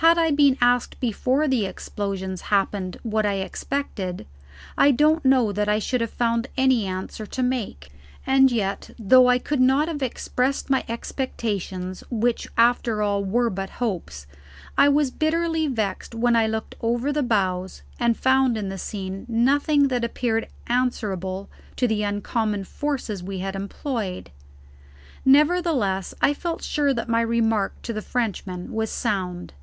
Had 0.00 0.16
I 0.16 0.30
been 0.30 0.56
asked 0.60 1.00
before 1.00 1.48
the 1.48 1.66
explosions 1.66 2.40
happened 2.42 2.98
what 3.02 3.26
I 3.26 3.34
expected, 3.42 4.28
I 4.76 4.92
don't 4.92 5.24
know 5.24 5.50
that 5.50 5.68
I 5.68 5.80
should 5.80 6.00
have 6.00 6.12
found 6.12 6.46
any 6.56 6.86
answer 6.86 7.26
to 7.26 7.42
make; 7.42 7.90
and 8.24 8.48
yet, 8.52 8.90
though 8.96 9.26
I 9.28 9.40
could 9.40 9.60
not 9.60 9.88
have 9.88 10.00
expressed 10.00 10.70
my 10.70 10.84
expectations, 10.88 12.04
which 12.12 12.46
after 12.56 13.02
all 13.02 13.24
were 13.24 13.50
but 13.50 13.70
hopes, 13.80 14.28
I 14.78 14.88
was 14.88 15.10
bitterly 15.10 15.66
vexed 15.66 16.14
when 16.14 16.36
I 16.36 16.46
looked 16.46 16.76
over 16.80 17.12
the 17.12 17.24
bows 17.24 17.82
and 17.98 18.16
found 18.16 18.56
in 18.56 18.68
the 18.68 18.78
scene 18.78 19.26
nothing 19.28 19.88
that 19.88 20.04
appeared 20.04 20.46
answerable 20.68 21.48
to 21.74 21.88
the 21.88 22.04
uncommon 22.04 22.62
forces 22.62 23.20
we 23.20 23.40
had 23.40 23.56
employed. 23.56 24.30
Nevertheless, 25.24 26.14
I 26.22 26.34
felt 26.34 26.62
sure 26.62 26.94
that 26.94 27.08
my 27.08 27.20
remark 27.20 27.82
to 27.82 27.92
the 27.92 28.00
Frenchman 28.00 28.72
was 28.72 28.90
sound. 28.92 29.54